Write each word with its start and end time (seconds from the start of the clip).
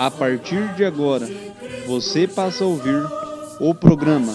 A 0.00 0.10
partir 0.10 0.66
de 0.76 0.82
agora, 0.82 1.28
você 1.86 2.26
passa 2.26 2.64
a 2.64 2.66
ouvir 2.66 3.04
o 3.60 3.74
programa 3.74 4.34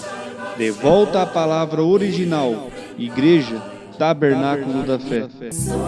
De 0.56 0.70
Volta 0.70 1.22
à 1.22 1.26
Palavra 1.26 1.82
Original, 1.82 2.70
Igreja 2.96 3.60
Tabernáculo 3.98 4.84
da 4.84 4.96
Fé. 4.96 5.26
Somente 5.50 5.82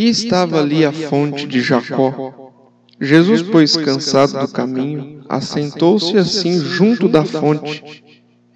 E 0.03 0.08
estava 0.08 0.58
ali 0.58 0.84
a 0.84 0.91
fonte 0.91 1.47
de 1.47 1.61
Jacó. 1.61 2.53
Jesus, 3.00 3.41
pois, 3.41 3.77
cansado 3.77 4.36
do 4.36 4.48
caminho, 4.48 5.25
assentou-se 5.28 6.19
assim 6.19 6.59
junto 6.59 7.09
da 7.09 7.25
fonte. 7.25 8.03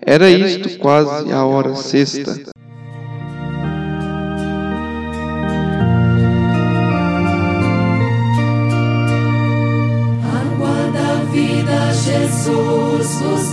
Era 0.00 0.28
isto 0.28 0.76
quase 0.80 1.30
a 1.30 1.44
hora 1.44 1.76
sexta. 1.76 2.32
Água 10.24 10.90
da 10.92 11.14
vida 11.30 11.92
Jesus 11.92 13.20
vos 13.20 13.45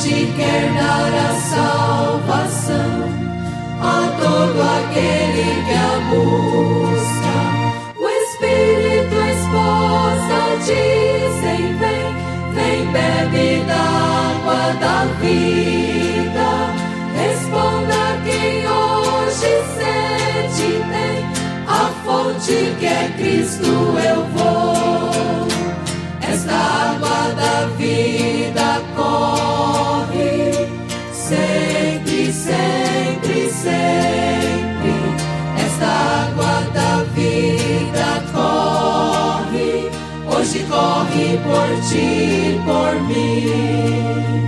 hoje 0.00 0.32
quer 0.34 0.72
dar 0.72 1.12
a 1.12 1.34
salvação 1.50 3.00
a 3.82 4.16
todo 4.18 4.60
aquele 4.78 5.48
que 5.66 5.74
a 5.74 6.00
busca. 6.10 7.36
O 7.98 8.08
Espírito 8.08 9.16
esposa 9.36 10.38
dizem: 10.64 11.76
Vem, 11.76 12.06
vem, 12.54 12.80
bebe 12.92 13.64
da 13.66 13.82
água 14.30 14.64
da 14.80 15.04
vida. 15.20 16.50
Responda 17.14 18.00
quem 18.24 18.66
hoje 18.66 19.52
sede 19.76 20.70
tem 20.90 21.18
a 21.68 21.90
fonte 22.04 22.74
que 22.78 22.86
é 22.86 23.12
Cristo. 23.18 23.68
Eu 23.98 24.29
por 41.38 41.68
ti, 41.88 42.60
por 42.66 43.00
mim. 43.08 44.39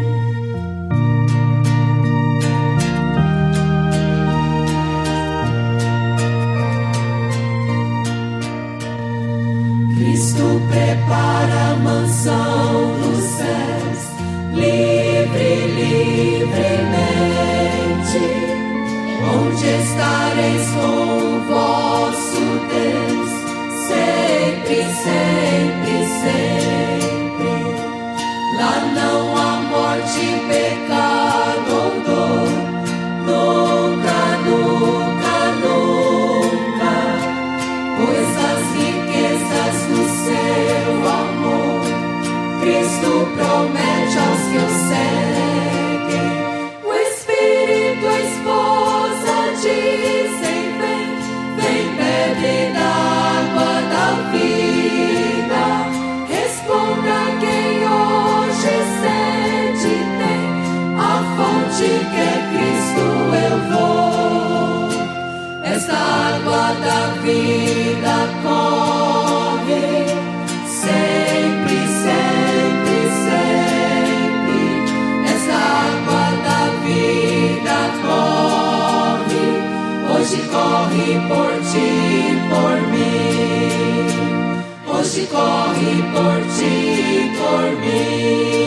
Corre 85.27 86.03
por 86.13 86.41
ti, 86.55 86.75
e 87.19 87.31
por 87.37 87.81
mim. 87.81 88.63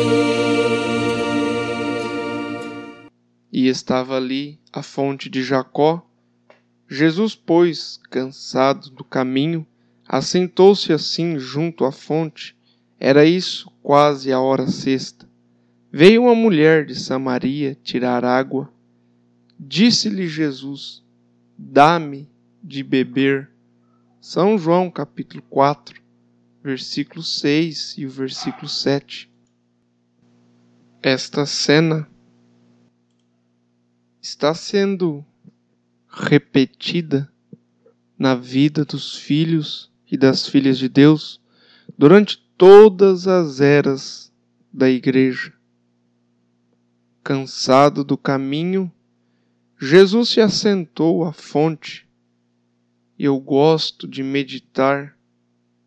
E 3.52 3.68
estava 3.68 4.18
ali 4.18 4.60
a 4.72 4.84
fonte 4.84 5.30
de 5.30 5.44
Jacó. 5.44 6.06
Jesus, 6.88 7.36
pois, 7.36 8.00
cansado 8.10 8.90
do 8.90 9.04
caminho, 9.04 9.66
assentou-se 10.08 10.94
assim 10.94 11.40
junto 11.40 11.86
à 11.86 11.92
fonte. 11.92 12.56
Era 13.00 13.26
isso 13.26 13.72
quase 13.82 14.32
a 14.32 14.40
hora 14.40 14.68
sexta. 14.68 15.28
Veio 15.92 16.24
uma 16.24 16.36
mulher 16.36 16.86
de 16.86 16.96
Samaria 16.96 17.78
tirar 17.82 18.26
água. 18.26 18.70
Disse-lhe 19.60 20.28
Jesus: 20.28 21.02
Dá-me 21.58 22.30
de 22.62 22.84
beber. 22.84 23.50
São 24.20 24.58
João 24.58 24.92
capítulo 24.92 25.42
4, 25.50 26.02
versículo 26.66 27.22
6 27.22 27.94
e 28.00 28.08
o 28.08 28.10
versículo 28.10 28.68
7. 28.68 29.32
Esta 31.00 31.46
cena 31.46 32.10
está 34.20 34.56
sendo 34.56 35.24
repetida 36.10 37.32
na 38.18 38.34
vida 38.34 38.84
dos 38.84 39.16
filhos 39.16 39.92
e 40.12 40.18
das 40.18 40.48
filhas 40.50 40.80
de 40.80 40.90
Deus 40.90 41.40
durante 41.96 42.38
todas 42.58 43.28
as 43.28 43.62
eras 43.62 44.34
da 44.74 44.90
igreja. 44.90 45.54
Cansado 47.24 48.04
do 48.04 48.18
caminho, 48.18 48.92
Jesus 49.80 50.30
se 50.30 50.42
assentou 50.42 51.24
à 51.24 51.32
fonte 51.32 52.06
eu 53.18 53.40
gosto 53.40 54.08
de 54.08 54.22
meditar 54.22 55.18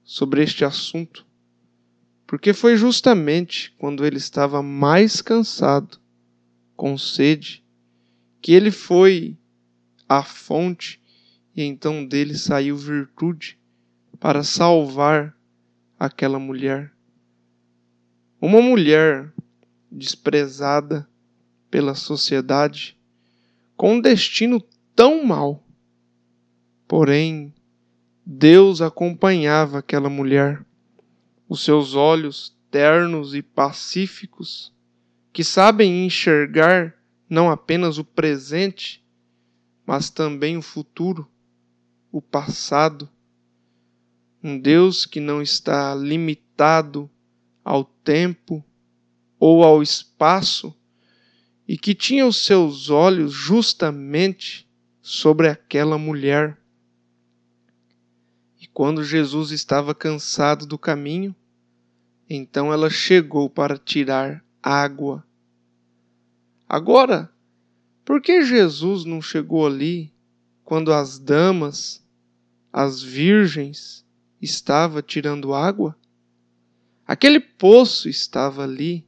sobre 0.08 0.42
este 0.42 0.64
assunto, 0.64 1.26
porque 2.26 2.54
foi 2.54 2.78
justamente 2.78 3.74
quando 3.76 4.06
ele 4.06 4.16
estava 4.16 4.62
mais 4.62 5.20
cansado, 5.20 6.00
com 6.74 6.96
sede, 6.96 7.62
que 8.40 8.52
ele 8.52 8.70
foi 8.70 9.36
à 10.08 10.22
fonte 10.22 10.98
e 11.54 11.62
então 11.62 12.06
dele 12.06 12.38
saiu 12.38 12.74
virtude 12.74 13.58
para 14.18 14.42
salvar 14.42 15.36
aquela 16.00 16.38
mulher. 16.38 16.90
Uma 18.40 18.62
mulher 18.62 19.30
desprezada 19.92 21.06
pela 21.70 21.94
sociedade, 21.94 22.96
com 23.76 23.96
um 23.96 24.00
destino 24.00 24.58
tão 24.96 25.22
mau. 25.22 25.62
Porém, 26.86 27.52
Deus 28.30 28.82
acompanhava 28.82 29.78
aquela 29.78 30.10
mulher. 30.10 30.62
Os 31.48 31.64
seus 31.64 31.94
olhos 31.94 32.54
ternos 32.70 33.34
e 33.34 33.40
pacíficos, 33.40 34.70
que 35.32 35.42
sabem 35.42 36.04
enxergar 36.04 36.94
não 37.26 37.50
apenas 37.50 37.96
o 37.96 38.04
presente, 38.04 39.02
mas 39.86 40.10
também 40.10 40.58
o 40.58 40.62
futuro, 40.62 41.26
o 42.12 42.20
passado. 42.20 43.08
Um 44.44 44.58
Deus 44.58 45.06
que 45.06 45.20
não 45.20 45.40
está 45.40 45.94
limitado 45.94 47.08
ao 47.64 47.82
tempo 47.82 48.62
ou 49.40 49.64
ao 49.64 49.82
espaço 49.82 50.76
e 51.66 51.78
que 51.78 51.94
tinha 51.94 52.26
os 52.26 52.44
seus 52.44 52.90
olhos 52.90 53.32
justamente 53.32 54.68
sobre 55.00 55.48
aquela 55.48 55.96
mulher. 55.96 56.58
Quando 58.78 59.02
Jesus 59.02 59.50
estava 59.50 59.92
cansado 59.92 60.64
do 60.64 60.78
caminho, 60.78 61.34
então 62.30 62.72
ela 62.72 62.88
chegou 62.88 63.50
para 63.50 63.76
tirar 63.76 64.40
água. 64.62 65.26
Agora, 66.68 67.28
por 68.04 68.22
que 68.22 68.44
Jesus 68.44 69.04
não 69.04 69.20
chegou 69.20 69.66
ali 69.66 70.14
quando 70.62 70.92
as 70.92 71.18
damas, 71.18 72.06
as 72.72 73.02
virgens, 73.02 74.06
estavam 74.40 75.02
tirando 75.02 75.52
água? 75.52 75.98
Aquele 77.04 77.40
poço 77.40 78.08
estava 78.08 78.62
ali 78.62 79.04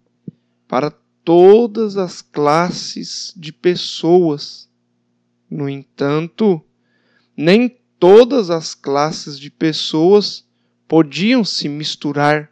para 0.67 0.91
todas 1.25 1.97
as 1.97 2.21
classes 2.21 3.33
de 3.37 3.53
pessoas. 3.53 4.69
No 5.49 5.69
entanto, 5.69 6.61
nem 7.37 7.80
todas 8.01 8.51
as 8.51 8.75
classes 8.75 9.39
de 9.39 9.51
pessoas 9.51 10.45
podiam 10.89 11.45
se 11.45 11.69
misturar 11.69 12.51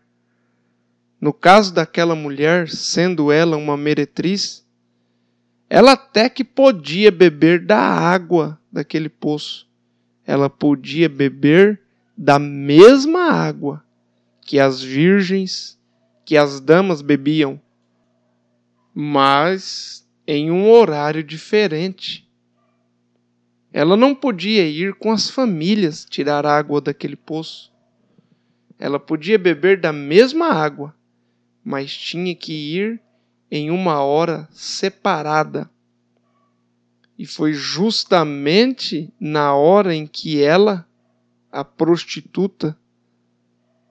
no 1.20 1.32
caso 1.32 1.74
daquela 1.74 2.14
mulher, 2.14 2.68
sendo 2.68 3.32
ela 3.32 3.56
uma 3.56 3.76
meretriz, 3.76 4.64
ela 5.68 5.92
até 5.92 6.28
que 6.28 6.44
podia 6.44 7.10
beber 7.10 7.64
da 7.64 7.78
água 7.78 8.58
daquele 8.70 9.08
poço. 9.08 9.68
Ela 10.24 10.48
podia 10.48 11.08
beber 11.08 11.80
da 12.16 12.38
mesma 12.38 13.32
água 13.32 13.84
que 14.42 14.58
as 14.58 14.80
virgens, 14.80 15.78
que 16.24 16.36
as 16.36 16.60
damas 16.60 17.02
bebiam, 17.02 17.60
mas 18.94 20.06
em 20.26 20.50
um 20.50 20.70
horário 20.70 21.22
diferente. 21.22 22.27
Ela 23.78 23.96
não 23.96 24.12
podia 24.12 24.66
ir 24.68 24.92
com 24.94 25.12
as 25.12 25.30
famílias 25.30 26.04
tirar 26.04 26.44
água 26.44 26.80
daquele 26.80 27.14
poço. 27.14 27.72
Ela 28.76 28.98
podia 28.98 29.38
beber 29.38 29.80
da 29.80 29.92
mesma 29.92 30.46
água, 30.46 30.92
mas 31.62 31.96
tinha 31.96 32.34
que 32.34 32.52
ir 32.52 33.00
em 33.48 33.70
uma 33.70 34.02
hora 34.02 34.48
separada. 34.50 35.70
E 37.16 37.24
foi 37.24 37.52
justamente 37.52 39.14
na 39.20 39.54
hora 39.54 39.94
em 39.94 40.08
que 40.08 40.42
ela, 40.42 40.84
a 41.52 41.62
prostituta, 41.62 42.76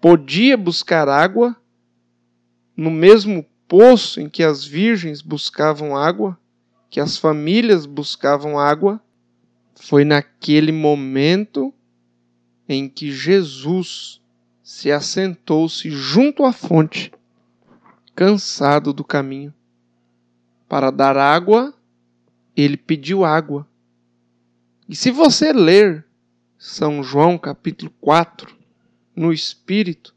podia 0.02 0.58
buscar 0.58 1.08
água, 1.08 1.56
no 2.76 2.92
mesmo 2.92 3.46
poço 3.70 4.20
em 4.20 4.28
que 4.28 4.44
as 4.44 4.66
virgens 4.66 5.22
buscavam 5.22 5.96
água, 5.96 6.38
que 6.90 7.00
as 7.00 7.16
famílias 7.18 7.86
buscavam 7.86 8.60
água, 8.60 9.02
foi 9.80 10.04
naquele 10.04 10.72
momento 10.72 11.74
em 12.68 12.90
que 12.90 13.12
Jesus 13.12 14.20
se 14.64 14.92
assentou-se 14.92 15.90
junto 15.90 16.44
à 16.44 16.52
fonte 16.52 17.12
cansado 18.16 18.92
do 18.92 19.04
caminho. 19.04 19.54
Para 20.68 20.92
dar 20.92 21.16
água, 21.16 21.74
ele 22.56 22.76
pediu 22.76 23.24
água. 23.24 23.68
E 24.90 24.96
se 24.96 25.12
você 25.12 25.54
ler 25.54 26.06
São 26.58 27.04
João 27.04 27.38
capítulo 27.38 27.94
4 28.02 28.58
no 29.16 29.32
Espírito, 29.32 30.14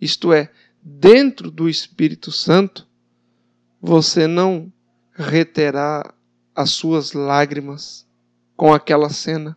isto 0.00 0.32
é, 0.32 0.50
dentro 0.80 1.50
do 1.50 1.68
Espírito 1.68 2.30
Santo, 2.30 2.86
você 3.82 4.26
não 4.26 4.72
reterá 5.12 6.14
as 6.54 6.70
suas 6.70 7.12
lágrimas 7.12 8.06
com 8.56 8.72
aquela 8.72 9.08
cena. 9.08 9.56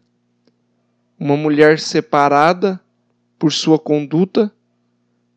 Uma 1.19 1.35
mulher 1.35 1.79
separada 1.79 2.79
por 3.37 3.51
sua 3.51 3.79
conduta 3.79 4.51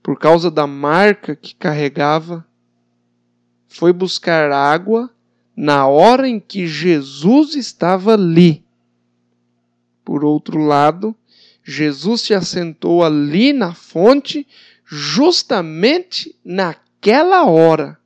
por 0.03 0.19
causa 0.19 0.51
da 0.51 0.67
marca 0.67 1.37
que 1.37 1.55
carregava, 1.55 2.47
foi 3.69 3.93
buscar 3.93 4.51
água 4.51 5.11
na 5.55 5.87
hora 5.87 6.29
em 6.29 6.41
que 6.41 6.67
Jesus 6.67 7.55
estava 7.55 8.15
ali. 8.15 8.65
Por 10.05 10.25
outro 10.25 10.59
lado, 10.59 11.15
Jesus 11.63 12.23
se 12.23 12.35
assentou 12.35 13.05
ali 13.05 13.53
na 13.53 13.75
fonte, 13.75 14.47
justamente 14.85 16.35
naquela 16.45 17.45
hora 17.45 17.99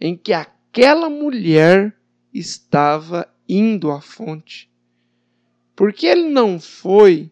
em 0.00 0.16
que 0.16 0.32
aquela 0.32 1.08
mulher 1.08 1.96
estava 2.32 3.26
indo 3.48 3.90
à 3.90 4.00
fonte. 4.00 4.70
Porque 5.76 6.06
ele 6.06 6.28
não 6.28 6.60
foi 6.60 7.30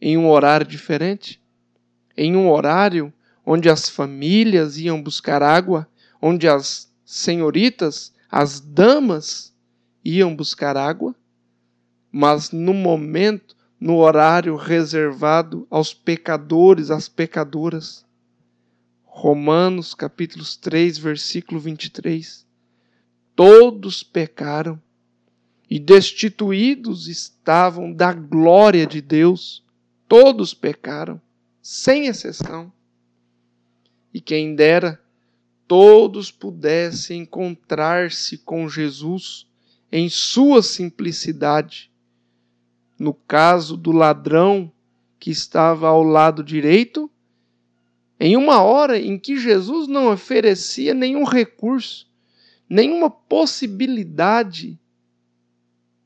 em 0.00 0.16
um 0.16 0.28
horário 0.28 0.66
diferente? 0.66 1.40
Em 2.16 2.36
um 2.36 2.50
horário 2.50 3.12
onde 3.44 3.70
as 3.70 3.88
famílias 3.88 4.78
iam 4.78 5.02
buscar 5.02 5.42
água, 5.42 5.88
onde 6.20 6.46
as 6.46 6.92
senhoritas, 7.04 8.12
as 8.30 8.60
damas 8.60 9.54
iam 10.04 10.36
buscar 10.36 10.76
água, 10.76 11.14
mas 12.12 12.50
no 12.50 12.74
momento, 12.74 13.56
no 13.80 13.96
horário 13.96 14.56
reservado 14.56 15.66
aos 15.70 15.94
pecadores, 15.94 16.90
às 16.90 17.08
pecadoras. 17.08 18.04
Romanos 19.04 19.94
capítulos 19.94 20.56
3, 20.56 20.98
versículo 20.98 21.58
23. 21.58 22.46
Todos 23.34 24.02
pecaram 24.02 24.80
e 25.70 25.78
destituídos 25.78 27.08
estavam 27.08 27.92
da 27.92 28.12
glória 28.12 28.86
de 28.86 29.00
Deus. 29.00 29.62
Todos 30.08 30.54
pecaram, 30.54 31.20
sem 31.60 32.06
exceção 32.06 32.72
e 34.12 34.20
quem 34.20 34.54
dera 34.54 35.00
todos 35.66 36.30
pudessem 36.30 37.22
encontrar-se 37.22 38.38
com 38.38 38.68
Jesus 38.68 39.46
em 39.92 40.08
sua 40.08 40.62
simplicidade. 40.62 41.90
No 42.98 43.12
caso 43.12 43.76
do 43.76 43.92
ladrão 43.92 44.72
que 45.20 45.30
estava 45.30 45.88
ao 45.88 46.02
lado 46.02 46.42
direito, 46.42 47.10
em 48.18 48.36
uma 48.36 48.62
hora 48.62 48.98
em 48.98 49.18
que 49.18 49.38
Jesus 49.38 49.86
não 49.86 50.10
oferecia 50.10 50.94
nenhum 50.94 51.22
recurso, 51.22 52.08
nenhuma 52.68 53.10
possibilidade, 53.10 54.78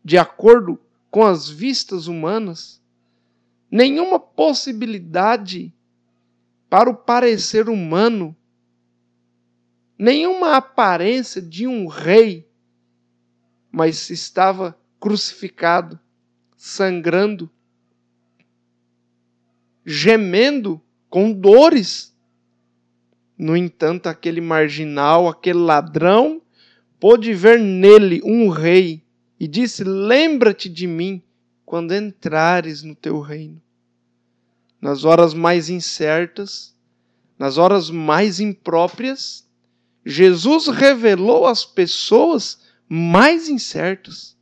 de 0.04 0.18
acordo 0.18 0.78
com 1.11 1.25
as 1.25 1.49
vistas 1.49 2.06
humanas, 2.06 2.82
nenhuma 3.71 4.18
possibilidade 4.18 5.73
para 6.68 6.90
o 6.90 6.94
parecer 6.94 7.68
humano, 7.68 8.35
nenhuma 9.97 10.56
aparência 10.56 11.40
de 11.40 11.66
um 11.66 11.87
rei, 11.87 12.49
mas 13.71 14.11
estava 14.11 14.76
crucificado, 14.99 15.99
sangrando, 16.56 17.50
gemendo 19.85 20.80
com 21.09 21.32
dores. 21.32 22.16
No 23.37 23.56
entanto, 23.56 24.06
aquele 24.06 24.40
marginal, 24.40 25.28
aquele 25.28 25.59
ladrão, 25.59 26.40
pôde 26.99 27.35
ver 27.35 27.59
nele 27.59 28.21
um 28.25 28.49
rei 28.49 29.01
e 29.42 29.49
disse: 29.49 29.82
Lembra-te 29.82 30.70
de 30.70 30.87
mim 30.87 31.20
quando 31.66 31.92
entrares 31.92 32.82
no 32.82 32.94
teu 32.94 33.20
reino 33.20 33.61
nas 34.82 35.04
horas 35.04 35.32
mais 35.32 35.68
incertas, 35.68 36.75
nas 37.38 37.56
horas 37.56 37.88
mais 37.88 38.40
impróprias, 38.40 39.49
Jesus 40.04 40.66
revelou 40.66 41.46
às 41.46 41.64
pessoas 41.64 42.58
mais 42.88 43.49
incertas, 43.49 44.37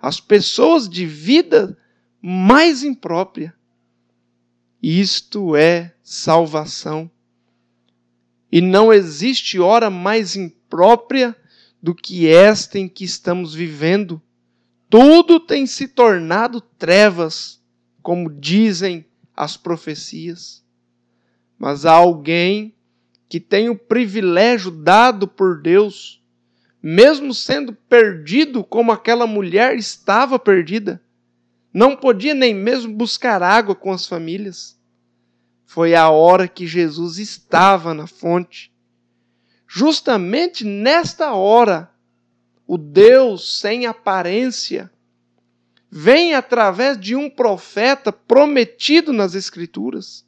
as 0.00 0.20
pessoas 0.20 0.86
de 0.86 1.06
vida 1.06 1.76
mais 2.20 2.84
imprópria. 2.84 3.54
Isto 4.82 5.56
é 5.56 5.94
salvação. 6.02 7.10
E 8.52 8.60
não 8.60 8.92
existe 8.92 9.58
hora 9.58 9.88
mais 9.88 10.36
imprópria 10.36 11.34
do 11.82 11.94
que 11.94 12.28
esta 12.28 12.78
em 12.78 12.86
que 12.86 13.04
estamos 13.04 13.54
vivendo. 13.54 14.20
Tudo 14.90 15.38
tem 15.38 15.66
se 15.66 15.86
tornado 15.86 16.60
trevas, 16.60 17.62
como 18.02 18.30
dizem 18.30 19.04
as 19.36 19.56
profecias. 19.56 20.64
Mas 21.58 21.84
há 21.84 21.92
alguém 21.92 22.74
que 23.28 23.38
tem 23.38 23.68
o 23.68 23.76
privilégio 23.76 24.70
dado 24.70 25.28
por 25.28 25.60
Deus, 25.60 26.22
mesmo 26.82 27.34
sendo 27.34 27.72
perdido 27.72 28.64
como 28.64 28.90
aquela 28.90 29.26
mulher 29.26 29.76
estava 29.76 30.38
perdida, 30.38 31.02
não 31.72 31.94
podia 31.94 32.32
nem 32.32 32.54
mesmo 32.54 32.94
buscar 32.94 33.42
água 33.42 33.74
com 33.74 33.92
as 33.92 34.06
famílias. 34.06 34.78
Foi 35.66 35.94
a 35.94 36.08
hora 36.08 36.48
que 36.48 36.66
Jesus 36.66 37.18
estava 37.18 37.92
na 37.92 38.06
fonte. 38.06 38.72
Justamente 39.66 40.64
nesta 40.64 41.34
hora, 41.34 41.92
o 42.68 42.76
Deus 42.76 43.60
sem 43.60 43.86
aparência 43.86 44.92
vem 45.90 46.34
através 46.34 47.00
de 47.00 47.16
um 47.16 47.30
profeta 47.30 48.12
prometido 48.12 49.10
nas 49.10 49.34
Escrituras. 49.34 50.22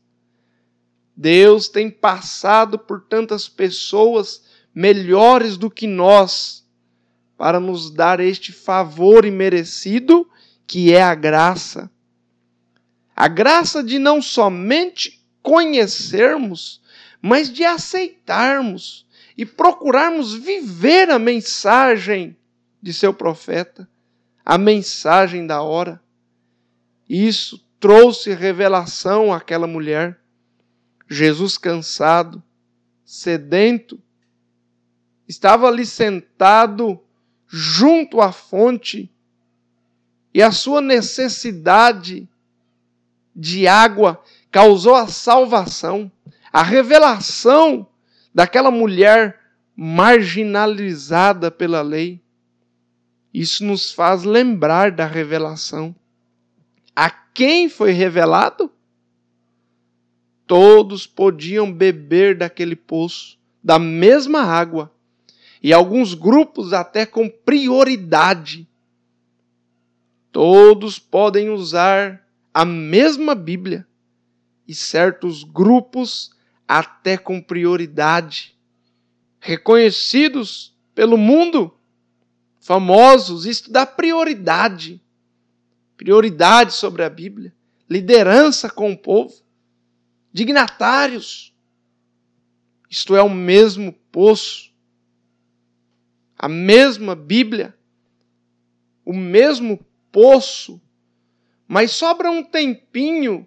Deus 1.14 1.68
tem 1.68 1.90
passado 1.90 2.78
por 2.78 3.02
tantas 3.02 3.46
pessoas 3.46 4.42
melhores 4.74 5.58
do 5.58 5.70
que 5.70 5.86
nós 5.86 6.66
para 7.36 7.60
nos 7.60 7.90
dar 7.90 8.20
este 8.20 8.52
favor 8.52 9.26
imerecido 9.26 10.26
que 10.66 10.94
é 10.94 11.02
a 11.02 11.14
graça. 11.14 11.90
A 13.14 13.28
graça 13.28 13.82
de 13.82 13.98
não 13.98 14.22
somente 14.22 15.22
conhecermos, 15.42 16.80
mas 17.20 17.52
de 17.52 17.64
aceitarmos 17.64 19.04
e 19.40 19.46
procurarmos 19.46 20.34
viver 20.34 21.08
a 21.08 21.18
mensagem 21.18 22.36
de 22.82 22.92
seu 22.92 23.14
profeta, 23.14 23.88
a 24.44 24.58
mensagem 24.58 25.46
da 25.46 25.62
hora. 25.62 25.98
Isso 27.08 27.66
trouxe 27.80 28.34
revelação 28.34 29.32
àquela 29.32 29.66
mulher. 29.66 30.20
Jesus 31.08 31.56
cansado, 31.56 32.42
sedento, 33.02 33.98
estava 35.26 35.68
ali 35.68 35.86
sentado 35.86 37.00
junto 37.46 38.20
à 38.20 38.32
fonte 38.32 39.10
e 40.34 40.42
a 40.42 40.52
sua 40.52 40.82
necessidade 40.82 42.28
de 43.34 43.66
água 43.66 44.22
causou 44.50 44.94
a 44.94 45.08
salvação, 45.08 46.12
a 46.52 46.62
revelação 46.62 47.86
daquela 48.34 48.70
mulher 48.70 49.38
marginalizada 49.76 51.50
pela 51.50 51.82
lei. 51.82 52.20
Isso 53.32 53.64
nos 53.64 53.92
faz 53.92 54.24
lembrar 54.24 54.90
da 54.92 55.06
revelação. 55.06 55.94
A 56.94 57.10
quem 57.10 57.68
foi 57.68 57.92
revelado? 57.92 58.70
Todos 60.46 61.06
podiam 61.06 61.72
beber 61.72 62.36
daquele 62.36 62.74
poço, 62.74 63.38
da 63.62 63.78
mesma 63.78 64.42
água, 64.42 64.92
e 65.62 65.72
alguns 65.72 66.14
grupos 66.14 66.72
até 66.72 67.06
com 67.06 67.28
prioridade 67.28 68.68
Todos 70.32 70.98
podem 70.98 71.50
usar 71.50 72.24
a 72.54 72.64
mesma 72.64 73.34
Bíblia 73.34 73.86
e 74.66 74.74
certos 74.74 75.42
grupos 75.42 76.30
até 76.72 77.18
com 77.18 77.42
prioridade, 77.42 78.56
reconhecidos 79.40 80.72
pelo 80.94 81.18
mundo, 81.18 81.76
famosos, 82.60 83.44
isto 83.44 83.72
dá 83.72 83.84
prioridade. 83.84 85.02
Prioridade 85.96 86.72
sobre 86.72 87.02
a 87.02 87.10
Bíblia, 87.10 87.52
liderança 87.88 88.70
com 88.70 88.92
o 88.92 88.96
povo, 88.96 89.34
dignatários. 90.32 91.52
Isto 92.88 93.16
é 93.16 93.22
o 93.22 93.28
mesmo 93.28 93.92
poço, 94.12 94.72
a 96.38 96.48
mesma 96.48 97.16
Bíblia, 97.16 97.76
o 99.04 99.12
mesmo 99.12 99.84
poço, 100.12 100.80
mas 101.66 101.90
sobra 101.90 102.30
um 102.30 102.44
tempinho 102.44 103.44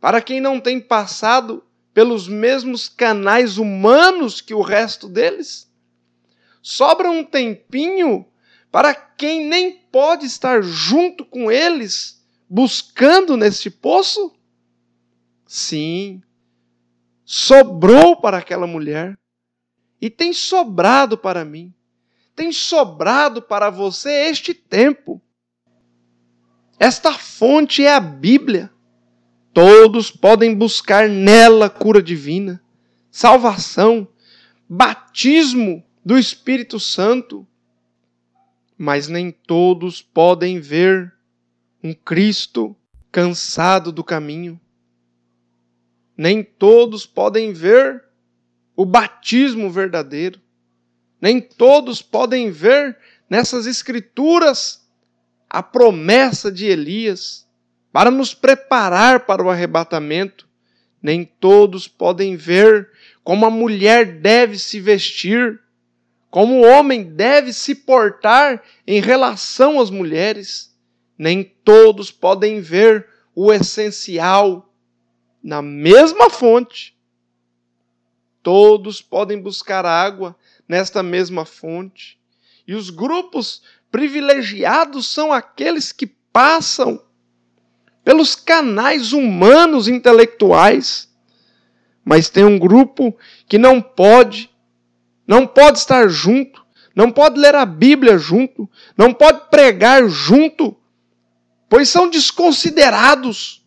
para 0.00 0.20
quem 0.20 0.40
não 0.40 0.58
tem 0.58 0.80
passado 0.80 1.64
pelos 1.98 2.28
mesmos 2.28 2.88
canais 2.88 3.58
humanos 3.58 4.40
que 4.40 4.54
o 4.54 4.62
resto 4.62 5.08
deles. 5.08 5.68
Sobra 6.62 7.10
um 7.10 7.24
tempinho 7.24 8.24
para 8.70 8.94
quem 8.94 9.48
nem 9.48 9.72
pode 9.72 10.24
estar 10.24 10.62
junto 10.62 11.24
com 11.24 11.50
eles, 11.50 12.24
buscando 12.48 13.36
neste 13.36 13.68
poço? 13.68 14.32
Sim, 15.44 16.22
sobrou 17.24 18.14
para 18.20 18.38
aquela 18.38 18.68
mulher 18.68 19.18
e 20.00 20.08
tem 20.08 20.32
sobrado 20.32 21.18
para 21.18 21.44
mim, 21.44 21.74
tem 22.36 22.52
sobrado 22.52 23.42
para 23.42 23.70
você 23.70 24.28
este 24.28 24.54
tempo. 24.54 25.20
Esta 26.78 27.12
fonte 27.12 27.84
é 27.84 27.92
a 27.92 27.98
Bíblia. 27.98 28.70
Todos 29.60 30.08
podem 30.08 30.54
buscar 30.54 31.08
nela 31.08 31.68
cura 31.68 32.00
divina, 32.00 32.62
salvação, 33.10 34.06
batismo 34.68 35.84
do 36.04 36.16
Espírito 36.16 36.78
Santo. 36.78 37.44
Mas 38.78 39.08
nem 39.08 39.32
todos 39.32 40.00
podem 40.00 40.60
ver 40.60 41.12
um 41.82 41.92
Cristo 41.92 42.76
cansado 43.10 43.90
do 43.90 44.04
caminho. 44.04 44.60
Nem 46.16 46.44
todos 46.44 47.04
podem 47.04 47.52
ver 47.52 48.04
o 48.76 48.86
batismo 48.86 49.72
verdadeiro. 49.72 50.40
Nem 51.20 51.40
todos 51.40 52.00
podem 52.00 52.48
ver 52.52 52.96
nessas 53.28 53.66
escrituras 53.66 54.88
a 55.50 55.64
promessa 55.64 56.52
de 56.52 56.64
Elias 56.66 57.47
para 57.92 58.10
nos 58.10 58.34
preparar 58.34 59.20
para 59.20 59.42
o 59.42 59.50
arrebatamento. 59.50 60.46
Nem 61.02 61.24
todos 61.24 61.86
podem 61.86 62.36
ver 62.36 62.90
como 63.22 63.46
a 63.46 63.50
mulher 63.50 64.20
deve 64.20 64.58
se 64.58 64.80
vestir, 64.80 65.60
como 66.30 66.60
o 66.60 66.66
homem 66.66 67.04
deve 67.04 67.52
se 67.52 67.74
portar 67.74 68.62
em 68.86 69.00
relação 69.00 69.80
às 69.80 69.90
mulheres. 69.90 70.76
Nem 71.16 71.42
todos 71.42 72.10
podem 72.10 72.60
ver 72.60 73.08
o 73.34 73.52
essencial 73.52 74.72
na 75.42 75.62
mesma 75.62 76.28
fonte. 76.28 76.96
Todos 78.42 79.00
podem 79.02 79.40
buscar 79.40 79.84
água 79.84 80.36
nesta 80.68 81.02
mesma 81.02 81.44
fonte. 81.44 82.18
E 82.66 82.74
os 82.74 82.90
grupos 82.90 83.62
Privilegiados 83.90 85.06
são 85.06 85.32
aqueles 85.32 85.92
que 85.92 86.06
passam 86.06 87.02
pelos 88.08 88.34
canais 88.34 89.12
humanos 89.12 89.86
intelectuais. 89.86 91.10
Mas 92.02 92.30
tem 92.30 92.42
um 92.42 92.58
grupo 92.58 93.14
que 93.46 93.58
não 93.58 93.82
pode, 93.82 94.48
não 95.26 95.46
pode 95.46 95.80
estar 95.80 96.08
junto, 96.08 96.64
não 96.96 97.12
pode 97.12 97.38
ler 97.38 97.54
a 97.54 97.66
Bíblia 97.66 98.16
junto, 98.16 98.66
não 98.96 99.12
pode 99.12 99.50
pregar 99.50 100.08
junto, 100.08 100.74
pois 101.68 101.90
são 101.90 102.08
desconsiderados. 102.08 103.62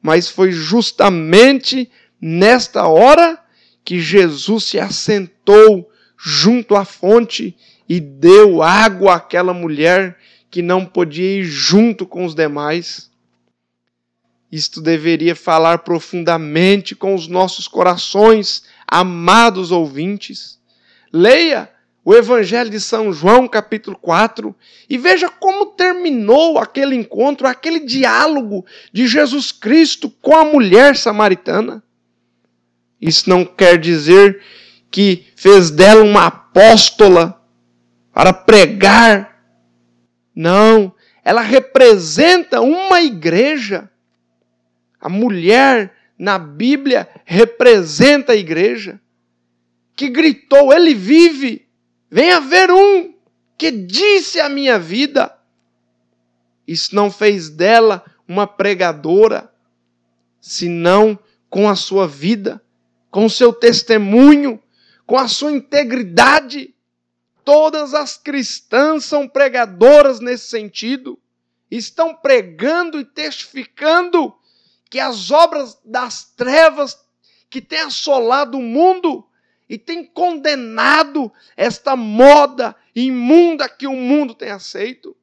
Mas 0.00 0.28
foi 0.28 0.52
justamente 0.52 1.90
nesta 2.20 2.86
hora 2.86 3.36
que 3.84 3.98
Jesus 3.98 4.62
se 4.62 4.78
assentou 4.78 5.90
junto 6.16 6.76
à 6.76 6.84
fonte 6.84 7.56
e 7.88 7.98
deu 7.98 8.62
água 8.62 9.16
àquela 9.16 9.52
mulher 9.52 10.16
que 10.52 10.62
não 10.62 10.86
podia 10.86 11.40
ir 11.40 11.42
junto 11.42 12.06
com 12.06 12.24
os 12.24 12.32
demais. 12.32 13.10
Isto 14.50 14.80
deveria 14.80 15.34
falar 15.34 15.78
profundamente 15.78 16.94
com 16.94 17.14
os 17.14 17.26
nossos 17.26 17.66
corações, 17.66 18.62
amados 18.86 19.72
ouvintes. 19.72 20.58
Leia 21.12 21.70
o 22.04 22.14
Evangelho 22.14 22.70
de 22.70 22.80
São 22.80 23.12
João, 23.12 23.48
capítulo 23.48 23.98
4, 24.00 24.54
e 24.88 24.96
veja 24.96 25.28
como 25.28 25.66
terminou 25.66 26.56
aquele 26.56 26.94
encontro, 26.94 27.48
aquele 27.48 27.80
diálogo 27.80 28.64
de 28.92 29.08
Jesus 29.08 29.50
Cristo 29.50 30.08
com 30.22 30.36
a 30.36 30.44
mulher 30.44 30.96
samaritana. 30.96 31.82
Isso 33.00 33.28
não 33.28 33.44
quer 33.44 33.76
dizer 33.76 34.40
que 34.88 35.26
fez 35.34 35.70
dela 35.70 36.04
uma 36.04 36.26
apóstola 36.26 37.42
para 38.12 38.32
pregar. 38.32 39.42
Não, 40.32 40.94
ela 41.24 41.40
representa 41.40 42.60
uma 42.60 43.02
igreja. 43.02 43.90
A 45.06 45.08
mulher 45.08 45.94
na 46.18 46.36
Bíblia 46.36 47.08
representa 47.24 48.32
a 48.32 48.36
igreja 48.36 49.00
que 49.94 50.08
gritou: 50.08 50.72
Ele 50.72 50.96
vive, 50.96 51.64
venha 52.10 52.40
ver 52.40 52.72
um 52.72 53.14
que 53.56 53.70
disse 53.70 54.40
a 54.40 54.48
minha 54.48 54.80
vida. 54.80 55.32
Isso 56.66 56.92
não 56.92 57.08
fez 57.08 57.48
dela 57.48 58.04
uma 58.26 58.48
pregadora, 58.48 59.48
senão 60.40 61.16
com 61.48 61.68
a 61.68 61.76
sua 61.76 62.08
vida, 62.08 62.60
com 63.08 63.26
o 63.26 63.30
seu 63.30 63.52
testemunho, 63.52 64.60
com 65.06 65.16
a 65.16 65.28
sua 65.28 65.52
integridade. 65.52 66.74
Todas 67.44 67.94
as 67.94 68.16
cristãs 68.16 69.04
são 69.04 69.28
pregadoras 69.28 70.18
nesse 70.18 70.48
sentido. 70.48 71.16
Estão 71.70 72.12
pregando 72.12 72.98
e 72.98 73.04
testificando 73.04 74.34
que 74.90 75.00
as 75.00 75.30
obras 75.30 75.78
das 75.84 76.24
trevas 76.36 76.98
que 77.50 77.60
têm 77.60 77.80
assolado 77.80 78.58
o 78.58 78.62
mundo 78.62 79.26
e 79.68 79.76
têm 79.76 80.04
condenado 80.04 81.32
esta 81.56 81.96
moda 81.96 82.74
imunda 82.94 83.68
que 83.68 83.86
o 83.86 83.94
mundo 83.94 84.34
tem 84.34 84.50
aceito. 84.50 85.16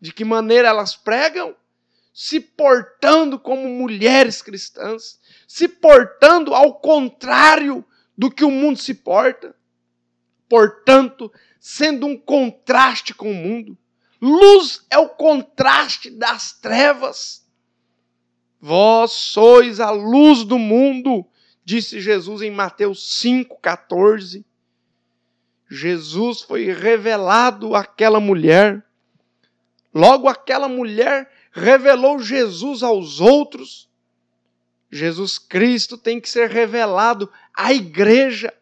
De 0.00 0.12
que 0.12 0.24
maneira 0.24 0.68
elas 0.68 0.96
pregam? 0.96 1.54
Se 2.12 2.40
portando 2.40 3.38
como 3.38 3.68
mulheres 3.68 4.40
cristãs, 4.40 5.20
se 5.46 5.68
portando 5.68 6.54
ao 6.54 6.80
contrário 6.80 7.84
do 8.16 8.30
que 8.30 8.44
o 8.44 8.50
mundo 8.50 8.78
se 8.78 8.94
porta. 8.94 9.54
Portanto, 10.48 11.30
sendo 11.60 12.06
um 12.06 12.16
contraste 12.16 13.12
com 13.12 13.30
o 13.30 13.34
mundo. 13.34 13.76
Luz 14.20 14.86
é 14.88 14.96
o 14.96 15.10
contraste 15.10 16.10
das 16.10 16.52
trevas. 16.58 17.45
Vós 18.60 19.12
sois 19.12 19.80
a 19.80 19.90
luz 19.90 20.44
do 20.44 20.58
mundo, 20.58 21.24
disse 21.64 22.00
Jesus 22.00 22.42
em 22.42 22.50
Mateus 22.50 23.20
5,14. 23.22 24.44
Jesus 25.68 26.42
foi 26.42 26.72
revelado 26.72 27.74
àquela 27.74 28.20
mulher. 28.20 28.84
Logo, 29.92 30.28
aquela 30.28 30.68
mulher 30.68 31.30
revelou 31.52 32.18
Jesus 32.18 32.82
aos 32.82 33.20
outros. 33.20 33.88
Jesus 34.90 35.38
Cristo 35.38 35.98
tem 35.98 36.20
que 36.20 36.28
ser 36.28 36.50
revelado 36.50 37.30
à 37.54 37.72
igreja 37.72 38.52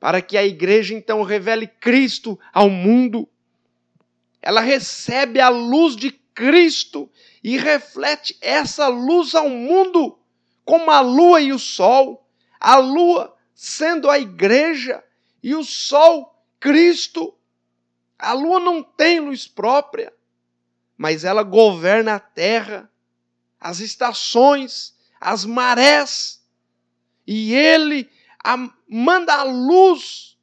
para 0.00 0.20
que 0.20 0.36
a 0.36 0.44
igreja 0.44 0.94
então 0.94 1.22
revele 1.22 1.66
Cristo 1.66 2.38
ao 2.52 2.68
mundo. 2.68 3.28
Ela 4.40 4.60
recebe 4.60 5.40
a 5.40 5.48
luz 5.48 5.94
de 5.94 6.10
Cristo 6.10 7.08
e 7.42 7.58
reflete 7.58 8.36
essa 8.40 8.86
luz 8.88 9.34
ao 9.34 9.48
mundo, 9.48 10.18
como 10.64 10.90
a 10.90 11.00
lua 11.00 11.40
e 11.40 11.52
o 11.52 11.58
sol. 11.58 12.26
A 12.60 12.76
lua 12.76 13.36
sendo 13.54 14.08
a 14.08 14.18
igreja 14.18 15.02
e 15.42 15.54
o 15.54 15.64
sol 15.64 16.32
Cristo. 16.60 17.34
A 18.18 18.32
lua 18.32 18.60
não 18.60 18.82
tem 18.82 19.18
luz 19.18 19.48
própria, 19.48 20.12
mas 20.96 21.24
ela 21.24 21.42
governa 21.42 22.14
a 22.14 22.20
terra, 22.20 22.88
as 23.58 23.80
estações, 23.80 24.94
as 25.20 25.44
marés. 25.44 26.40
E 27.26 27.52
ele 27.52 28.08
a, 28.44 28.56
manda 28.88 29.34
a 29.34 29.42
luz, 29.42 30.36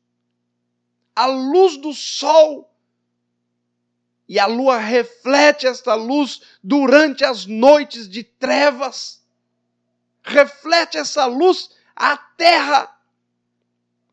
a 1.16 1.26
luz 1.26 1.78
do 1.78 1.94
sol, 1.94 2.69
e 4.30 4.38
a 4.38 4.46
lua 4.46 4.78
reflete 4.78 5.66
esta 5.66 5.96
luz 5.96 6.40
durante 6.64 7.26
as 7.26 7.48
noites 7.48 8.08
de 8.08 8.24
trevas, 8.24 9.26
reflete 10.22 11.00
essa 11.00 11.26
luz 11.26 11.72
à 11.96 12.16
terra. 12.16 12.96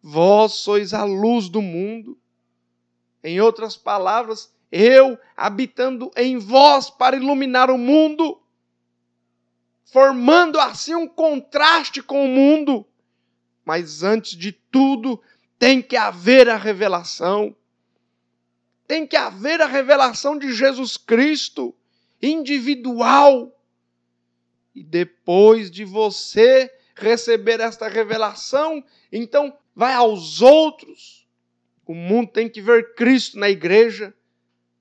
Vós 0.02 0.54
sois 0.54 0.94
a 0.94 1.04
luz 1.04 1.50
do 1.50 1.60
mundo. 1.60 2.18
Em 3.22 3.42
outras 3.42 3.76
palavras, 3.76 4.50
eu 4.72 5.18
habitando 5.36 6.10
em 6.16 6.38
vós 6.38 6.88
para 6.88 7.16
iluminar 7.16 7.70
o 7.70 7.76
mundo, 7.76 8.40
formando 9.84 10.58
assim 10.58 10.94
um 10.94 11.06
contraste 11.06 12.02
com 12.02 12.24
o 12.24 12.28
mundo. 12.28 12.86
Mas 13.66 14.02
antes 14.02 14.34
de 14.34 14.52
tudo, 14.52 15.20
tem 15.58 15.82
que 15.82 15.96
haver 15.96 16.48
a 16.48 16.56
revelação. 16.56 17.54
Tem 18.86 19.06
que 19.06 19.16
haver 19.16 19.60
a 19.60 19.66
revelação 19.66 20.38
de 20.38 20.52
Jesus 20.52 20.96
Cristo, 20.96 21.74
individual. 22.22 23.52
E 24.74 24.82
depois 24.82 25.70
de 25.70 25.84
você 25.84 26.72
receber 26.94 27.60
esta 27.60 27.88
revelação, 27.88 28.82
então 29.10 29.56
vai 29.74 29.92
aos 29.92 30.40
outros. 30.40 31.26
O 31.86 31.94
mundo 31.94 32.30
tem 32.30 32.48
que 32.48 32.60
ver 32.60 32.94
Cristo 32.94 33.38
na 33.38 33.48
igreja. 33.48 34.14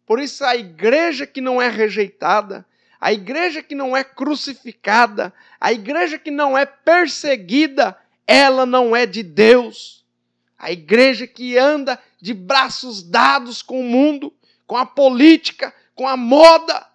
Por 0.05 0.19
isso, 0.19 0.43
a 0.45 0.55
igreja 0.55 1.25
que 1.25 1.41
não 1.41 1.61
é 1.61 1.67
rejeitada, 1.67 2.65
a 2.99 3.11
igreja 3.11 3.61
que 3.61 3.75
não 3.75 3.95
é 3.95 4.03
crucificada, 4.03 5.33
a 5.59 5.73
igreja 5.73 6.17
que 6.17 6.31
não 6.31 6.57
é 6.57 6.65
perseguida, 6.65 7.97
ela 8.27 8.65
não 8.65 8.95
é 8.95 9.05
de 9.05 9.23
Deus. 9.23 10.04
A 10.57 10.71
igreja 10.71 11.27
que 11.27 11.57
anda 11.57 12.01
de 12.21 12.33
braços 12.33 13.03
dados 13.03 13.61
com 13.61 13.81
o 13.81 13.83
mundo, 13.83 14.33
com 14.65 14.77
a 14.77 14.85
política, 14.85 15.73
com 15.93 16.07
a 16.07 16.17
moda, 16.17 16.87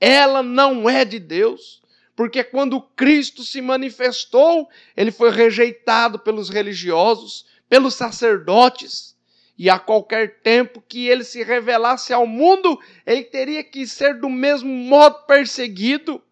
ela 0.00 0.42
não 0.42 0.88
é 0.88 1.04
de 1.04 1.18
Deus. 1.18 1.82
Porque 2.14 2.44
quando 2.44 2.80
Cristo 2.80 3.42
se 3.42 3.60
manifestou, 3.60 4.68
ele 4.96 5.10
foi 5.10 5.30
rejeitado 5.30 6.18
pelos 6.18 6.50
religiosos, 6.50 7.46
pelos 7.68 7.94
sacerdotes. 7.94 9.16
E 9.56 9.70
a 9.70 9.78
qualquer 9.78 10.40
tempo 10.40 10.82
que 10.86 11.08
ele 11.08 11.24
se 11.24 11.42
revelasse 11.42 12.12
ao 12.12 12.26
mundo, 12.26 12.78
ele 13.06 13.22
teria 13.22 13.62
que 13.64 13.86
ser 13.86 14.18
do 14.18 14.28
mesmo 14.28 14.68
modo 14.68 15.24
perseguido. 15.26 16.22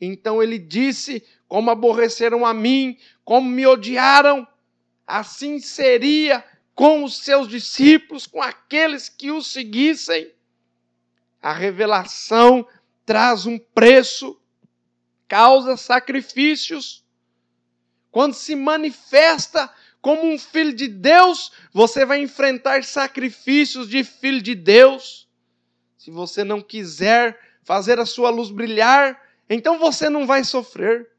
Então 0.00 0.42
ele 0.42 0.58
disse: 0.58 1.24
Como 1.48 1.70
aborreceram 1.70 2.44
a 2.44 2.52
mim, 2.52 2.98
como 3.24 3.48
me 3.48 3.66
odiaram, 3.66 4.46
assim 5.06 5.58
seria 5.58 6.44
com 6.74 7.04
os 7.04 7.18
seus 7.18 7.48
discípulos, 7.48 8.26
com 8.26 8.42
aqueles 8.42 9.08
que 9.08 9.30
o 9.30 9.42
seguissem. 9.42 10.30
A 11.40 11.52
revelação 11.52 12.66
traz 13.04 13.46
um 13.46 13.58
preço, 13.58 14.38
causa 15.28 15.76
sacrifícios. 15.76 17.04
Quando 18.10 18.34
se 18.34 18.56
manifesta 18.56 19.72
como 20.02 20.24
um 20.24 20.38
filho 20.38 20.74
de 20.74 20.88
Deus, 20.88 21.52
você 21.72 22.04
vai 22.04 22.20
enfrentar 22.20 22.84
sacrifícios 22.84 23.88
de 23.88 24.04
filho 24.04 24.42
de 24.42 24.54
Deus. 24.54 25.28
Se 25.96 26.10
você 26.10 26.44
não 26.44 26.60
quiser 26.60 27.38
fazer 27.64 27.98
a 27.98 28.06
sua 28.06 28.30
luz 28.30 28.50
brilhar, 28.50 29.20
então 29.48 29.78
você 29.78 30.08
não 30.08 30.26
vai 30.26 30.44
sofrer. 30.44 31.10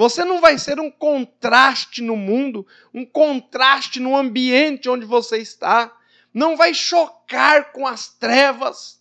Você 0.00 0.24
não 0.24 0.40
vai 0.40 0.56
ser 0.56 0.80
um 0.80 0.90
contraste 0.90 2.00
no 2.00 2.16
mundo, 2.16 2.66
um 2.94 3.04
contraste 3.04 4.00
no 4.00 4.16
ambiente 4.16 4.88
onde 4.88 5.04
você 5.04 5.36
está. 5.36 5.94
Não 6.32 6.56
vai 6.56 6.72
chocar 6.72 7.70
com 7.70 7.86
as 7.86 8.08
trevas. 8.08 8.98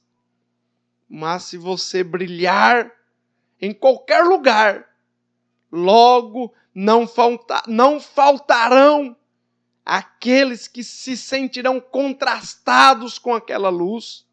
Mas 1.07 1.43
se 1.43 1.57
você 1.57 2.03
brilhar 2.03 2.91
em 3.61 3.73
qualquer 3.73 4.25
lugar, 4.25 4.89
logo 5.71 6.53
não, 6.75 7.07
falta, 7.07 7.63
não 7.65 8.01
faltarão 8.01 9.15
aqueles 9.85 10.67
que 10.67 10.83
se 10.83 11.15
sentirão 11.15 11.79
contrastados 11.79 13.17
com 13.17 13.33
aquela 13.33 13.69
luz. 13.69 14.25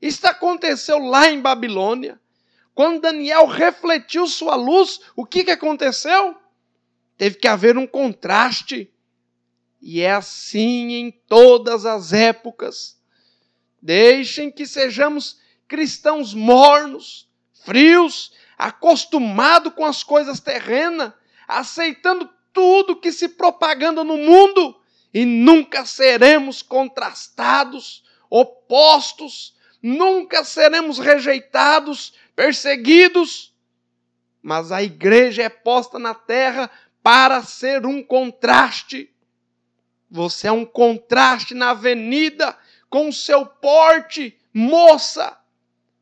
Isso 0.00 0.24
aconteceu 0.28 1.00
lá 1.00 1.28
em 1.28 1.40
Babilônia. 1.40 2.20
Quando 2.74 3.00
Daniel 3.00 3.46
refletiu 3.46 4.26
sua 4.26 4.56
luz, 4.56 5.00
o 5.14 5.24
que, 5.24 5.44
que 5.44 5.50
aconteceu? 5.52 6.36
Teve 7.16 7.36
que 7.36 7.46
haver 7.46 7.78
um 7.78 7.86
contraste. 7.86 8.92
E 9.80 10.00
é 10.00 10.12
assim 10.12 10.92
em 10.92 11.10
todas 11.10 11.86
as 11.86 12.12
épocas. 12.12 12.98
Deixem 13.80 14.50
que 14.50 14.66
sejamos 14.66 15.38
cristãos 15.68 16.34
mornos, 16.34 17.28
frios, 17.64 18.32
acostumados 18.56 19.72
com 19.74 19.84
as 19.84 20.02
coisas 20.02 20.40
terrenas, 20.40 21.12
aceitando 21.46 22.28
tudo 22.52 23.00
que 23.00 23.12
se 23.12 23.28
propaganda 23.28 24.02
no 24.02 24.16
mundo 24.16 24.80
e 25.12 25.24
nunca 25.24 25.84
seremos 25.84 26.62
contrastados, 26.62 28.02
opostos, 28.30 29.54
nunca 29.82 30.42
seremos 30.42 30.98
rejeitados, 30.98 32.14
perseguidos, 32.34 33.54
mas 34.42 34.72
a 34.72 34.82
igreja 34.82 35.42
é 35.42 35.48
posta 35.48 35.98
na 35.98 36.14
terra 36.14 36.70
para 37.02 37.42
ser 37.42 37.86
um 37.86 38.02
contraste. 38.02 39.10
Você 40.10 40.48
é 40.48 40.52
um 40.52 40.64
contraste 40.64 41.54
na 41.54 41.70
avenida 41.70 42.56
com 42.88 43.08
o 43.08 43.12
seu 43.12 43.44
porte, 43.44 44.38
moça. 44.52 45.36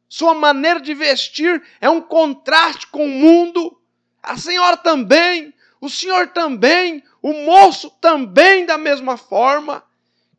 Sua 0.08 0.34
maneira 0.34 0.80
de 0.80 0.92
vestir 0.92 1.62
é 1.80 1.88
um 1.88 2.00
contraste 2.00 2.86
com 2.88 3.06
o 3.06 3.08
mundo. 3.08 3.80
A 4.22 4.36
senhora 4.36 4.76
também, 4.76 5.54
o 5.80 5.88
senhor 5.88 6.28
também, 6.28 7.02
o 7.22 7.32
moço 7.32 7.90
também, 8.00 8.66
da 8.66 8.76
mesma 8.76 9.16
forma. 9.16 9.82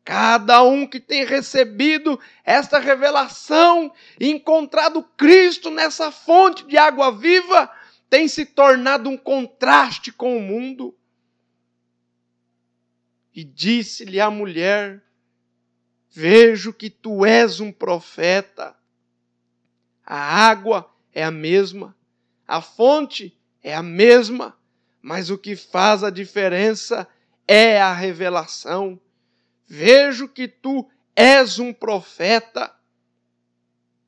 Cada 0.04 0.62
um 0.62 0.86
que 0.86 1.00
tem 1.00 1.24
recebido 1.24 2.20
esta 2.44 2.78
revelação 2.78 3.90
e 4.20 4.28
encontrado 4.28 5.02
Cristo 5.16 5.70
nessa 5.70 6.12
fonte 6.12 6.66
de 6.66 6.76
água 6.76 7.10
viva 7.10 7.70
tem 8.10 8.28
se 8.28 8.44
tornado 8.44 9.08
um 9.08 9.16
contraste 9.16 10.12
com 10.12 10.36
o 10.36 10.42
mundo. 10.42 10.94
E 13.34 13.42
disse-lhe 13.42 14.20
a 14.20 14.30
mulher: 14.30 15.02
Vejo 16.10 16.72
que 16.72 16.90
tu 16.90 17.24
és 17.24 17.58
um 17.58 17.72
profeta. 17.72 18.76
A 20.04 20.16
água 20.16 20.94
é 21.14 21.24
a 21.24 21.30
mesma, 21.30 21.96
a 22.46 22.60
fonte 22.60 23.34
é 23.62 23.74
a 23.74 23.82
mesma, 23.82 24.54
mas 25.00 25.30
o 25.30 25.38
que 25.38 25.56
faz 25.56 26.04
a 26.04 26.10
diferença 26.10 27.08
é 27.48 27.80
a 27.80 27.92
revelação. 27.94 29.00
Vejo 29.74 30.28
que 30.28 30.46
tu 30.46 30.88
és 31.16 31.58
um 31.58 31.72
profeta. 31.72 32.72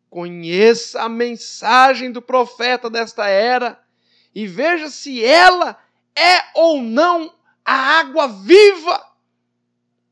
Conheça 0.09 1.03
a 1.03 1.09
mensagem 1.09 2.13
do 2.13 2.23
profeta 2.23 2.89
desta 2.89 3.27
era 3.27 3.85
e 4.33 4.47
veja 4.47 4.89
se 4.89 5.25
ela 5.25 5.77
é 6.15 6.53
ou 6.55 6.81
não 6.81 7.35
a 7.65 7.75
água 7.99 8.29
viva 8.29 9.13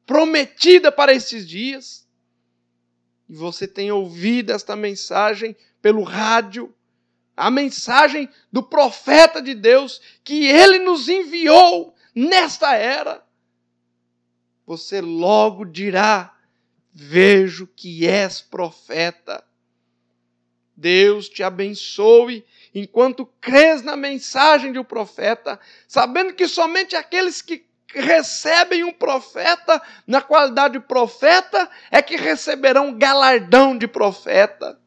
prometida 0.04 0.90
para 0.90 1.12
esses 1.12 1.48
dias. 1.48 2.04
E 3.28 3.34
você 3.36 3.68
tem 3.68 3.92
ouvido 3.92 4.50
esta 4.50 4.74
mensagem 4.74 5.56
pelo 5.80 6.02
rádio, 6.02 6.74
a 7.36 7.48
mensagem 7.48 8.28
do 8.50 8.60
profeta 8.60 9.40
de 9.40 9.54
Deus 9.54 10.00
que 10.24 10.46
ele 10.46 10.80
nos 10.80 11.08
enviou 11.08 11.94
nesta 12.12 12.74
era. 12.74 13.24
Você 14.66 15.00
logo 15.00 15.64
dirá: 15.64 16.34
Vejo 16.92 17.66
que 17.66 18.06
és 18.06 18.40
profeta. 18.40 19.44
Deus 20.76 21.28
te 21.28 21.42
abençoe 21.42 22.44
enquanto 22.74 23.26
crês 23.40 23.82
na 23.82 23.96
mensagem 23.96 24.72
do 24.72 24.84
profeta, 24.84 25.60
sabendo 25.86 26.34
que 26.34 26.48
somente 26.48 26.96
aqueles 26.96 27.40
que 27.40 27.64
recebem 27.94 28.82
um 28.82 28.92
profeta 28.92 29.80
na 30.06 30.20
qualidade 30.20 30.74
de 30.74 30.80
profeta 30.80 31.70
é 31.90 32.02
que 32.02 32.16
receberão 32.16 32.98
galardão 32.98 33.78
de 33.78 33.86
profeta. 33.86 34.78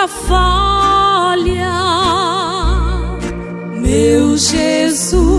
nunca 0.00 0.08
falha, 0.08 1.72
meu 3.76 4.36
Jesus. 4.36 5.29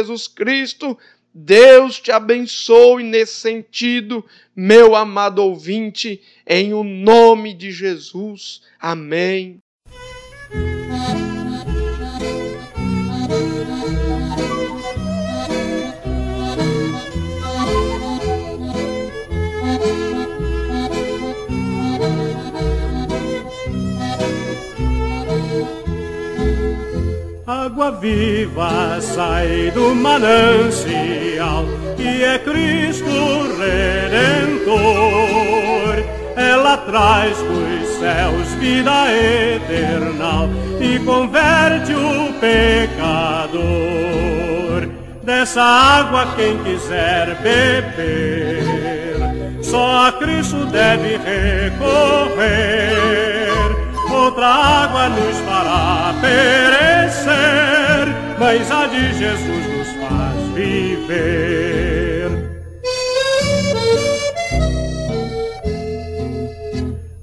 Jesus 0.00 0.26
Cristo. 0.26 0.98
Deus 1.32 2.00
te 2.00 2.10
abençoe 2.10 3.04
nesse 3.04 3.34
sentido, 3.34 4.24
meu 4.54 4.96
amado 4.96 5.38
ouvinte, 5.38 6.20
em 6.44 6.74
o 6.74 6.82
nome 6.82 7.54
de 7.54 7.70
Jesus. 7.70 8.62
Amém. 8.80 9.60
Água 27.80 27.92
viva 27.92 29.00
sai 29.00 29.70
do 29.72 29.94
manancial 29.94 31.64
que 31.96 32.22
é 32.22 32.38
Cristo 32.38 33.08
Redentor. 33.58 34.80
Ela 36.36 36.76
traz 36.76 37.38
dos 37.38 37.88
céus 37.98 38.52
vida 38.58 39.10
eterna 39.10 40.50
e 40.78 40.98
converte 40.98 41.94
o 41.94 42.34
pecador. 42.34 43.70
Dessa 45.22 45.62
água 45.62 46.34
quem 46.36 46.58
quiser 46.58 47.34
beber, 47.36 48.62
só 49.62 50.08
a 50.08 50.12
Cristo 50.12 50.66
deve 50.66 51.16
recorrer 51.16 53.29
outra 54.20 54.46
água 54.46 55.08
nos 55.08 55.38
fará 55.40 56.14
perecer, 56.20 57.34
mas 58.38 58.70
a 58.70 58.86
de 58.86 59.14
Jesus 59.14 59.66
nos 59.76 59.88
faz 60.00 60.36
viver. 60.54 62.30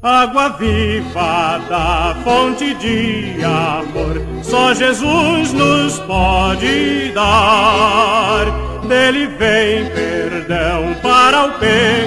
Água 0.01 0.49
viva 0.49 1.61
da 1.69 2.15
fonte 2.23 2.73
de 2.75 3.43
amor, 3.43 4.21
só 4.41 4.73
Jesus 4.73 5.53
nos 5.53 5.99
pode 5.99 7.11
dar. 7.13 8.45
Dele 8.87 9.27
vem 9.27 9.85
perdão 9.89 10.95
para 11.01 11.45
o 11.47 11.51
pecador 11.59 12.06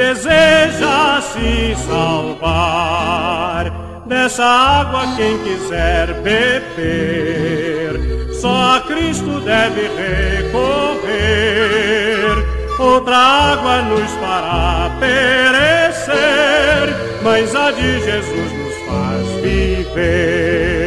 deseja 0.00 1.20
se 1.20 1.76
salvar. 1.86 3.64
Dessa 4.06 4.44
água 4.44 5.02
quem 5.16 5.36
quiser 5.44 6.14
beber, 6.22 8.00
só 8.40 8.76
a 8.76 8.80
Cristo 8.80 9.40
deve 9.40 9.82
recorrer. 10.02 11.10
Outra 12.78 13.16
água 13.16 13.82
nos 13.82 14.10
fará 14.12 14.90
perecer, 14.98 16.16
mas 17.22 17.54
a 17.54 17.70
de 17.70 18.00
Jesus 18.00 18.52
nos 18.52 18.74
faz 18.88 19.26
viver. 19.42 20.79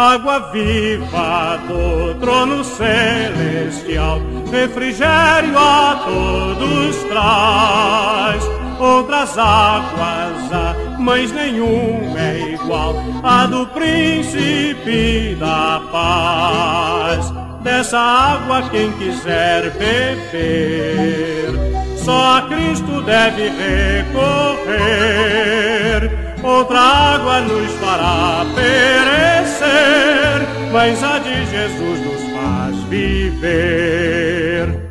Água 0.00 0.50
viva 0.50 1.60
do 1.68 2.14
trono 2.14 2.64
celestial, 2.64 4.18
refrigério 4.50 5.58
a 5.58 6.02
todos 6.04 6.96
traz. 7.04 8.42
Outras 8.78 9.36
águas 9.36 10.52
há, 10.52 10.74
mas 10.98 11.30
nenhum 11.32 12.16
é 12.16 12.54
igual 12.54 12.94
a 13.22 13.44
do 13.44 13.66
príncipe 13.66 15.36
da 15.38 15.82
paz. 15.92 17.30
Dessa 17.62 17.98
água 17.98 18.62
quem 18.70 18.90
quiser 18.92 19.70
beber, 19.72 21.52
só 21.98 22.38
a 22.38 22.42
Cristo 22.48 23.02
deve 23.02 23.50
recorrer 23.50 25.20
outra 26.42 26.80
água 26.80 27.40
nos 27.42 27.70
fará 27.72 28.46
perecer, 28.54 29.68
mas 30.72 31.02
a 31.02 31.18
de 31.18 31.46
Jesus 31.46 32.00
nos 32.00 32.22
faz 32.32 32.76
viver. 32.88 34.90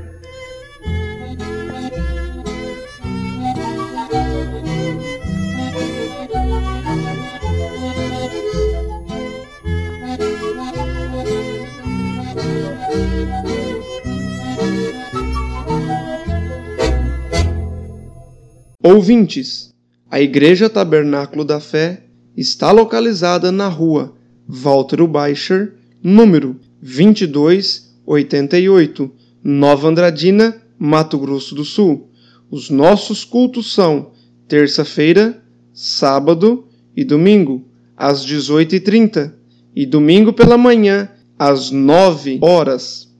Ouvintes, 18.81 19.68
a 20.09 20.19
Igreja 20.19 20.67
Tabernáculo 20.67 21.45
da 21.45 21.59
Fé 21.59 22.05
está 22.35 22.71
localizada 22.71 23.51
na 23.51 23.67
rua 23.67 24.15
Walter 24.47 25.05
Baicher, 25.05 25.75
número 26.01 26.59
2288, 26.81 29.11
Nova 29.43 29.87
Andradina, 29.87 30.59
Mato 30.79 31.19
Grosso 31.19 31.53
do 31.53 31.63
Sul. 31.63 32.09
Os 32.49 32.71
nossos 32.71 33.23
cultos 33.23 33.71
são 33.71 34.09
terça-feira, 34.47 35.43
sábado 35.71 36.67
e 36.95 37.03
domingo, 37.03 37.67
às 37.95 38.25
18h30, 38.25 39.31
e 39.75 39.85
domingo 39.85 40.33
pela 40.33 40.57
manhã, 40.57 41.07
às 41.37 41.69
9 41.69 42.39
horas. 42.41 43.13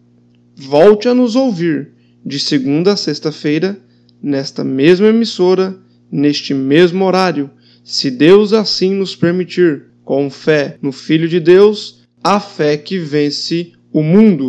Volte 0.56 1.08
a 1.08 1.14
nos 1.14 1.36
ouvir 1.36 1.92
de 2.26 2.40
segunda 2.40 2.94
a 2.94 2.98
sexta-feira, 2.98 3.80
nesta 4.22 4.64
mesma 4.64 5.10
emissora 5.10 5.78
neste 6.12 6.54
mesmo 6.54 7.06
horário, 7.06 7.50
se 7.84 8.12
Deus 8.12 8.54
assim 8.54 8.94
nos 8.94 9.16
permitir, 9.16 9.86
com 10.04 10.30
fé 10.30 10.78
no 10.82 10.92
Filho 10.92 11.28
de 11.28 11.40
Deus, 11.40 12.04
a 12.24 12.40
fé 12.40 12.78
que 12.78 12.98
vence 12.98 13.72
o 13.92 14.04
mundo. 14.04 14.48